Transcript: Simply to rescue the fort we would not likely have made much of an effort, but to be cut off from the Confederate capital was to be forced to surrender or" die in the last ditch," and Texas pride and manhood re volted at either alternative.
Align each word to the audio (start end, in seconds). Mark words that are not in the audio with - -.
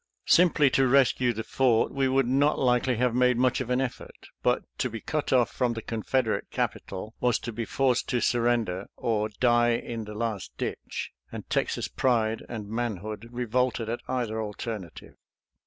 Simply 0.25 0.71
to 0.71 0.87
rescue 0.87 1.31
the 1.31 1.43
fort 1.43 1.93
we 1.93 2.07
would 2.07 2.25
not 2.25 2.57
likely 2.57 2.95
have 2.95 3.13
made 3.13 3.37
much 3.37 3.61
of 3.61 3.69
an 3.69 3.79
effort, 3.79 4.29
but 4.41 4.63
to 4.79 4.89
be 4.89 4.99
cut 4.99 5.31
off 5.31 5.51
from 5.51 5.73
the 5.73 5.81
Confederate 5.83 6.49
capital 6.49 7.13
was 7.19 7.37
to 7.37 7.51
be 7.51 7.65
forced 7.65 8.09
to 8.09 8.19
surrender 8.19 8.87
or" 8.97 9.29
die 9.39 9.73
in 9.75 10.05
the 10.05 10.15
last 10.15 10.57
ditch," 10.57 11.11
and 11.31 11.47
Texas 11.51 11.87
pride 11.87 12.43
and 12.49 12.67
manhood 12.67 13.27
re 13.31 13.45
volted 13.45 13.89
at 13.89 14.01
either 14.07 14.41
alternative. 14.41 15.17